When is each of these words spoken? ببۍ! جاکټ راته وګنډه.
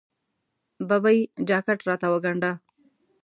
ببۍ! 0.87 1.19
جاکټ 1.47 1.79
راته 1.87 2.07
وګنډه. 2.13 2.51